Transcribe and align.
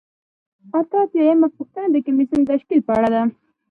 اته 0.79 0.95
اتیا 1.03 1.23
یمه 1.27 1.47
پوښتنه 1.57 1.87
د 1.91 1.95
کمیسیون 2.05 2.41
د 2.43 2.47
تشکیل 2.53 2.79
په 2.87 2.91
اړه 2.97 3.09
ده. 3.13 3.23